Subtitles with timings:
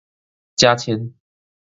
[0.57, 1.13] 加簽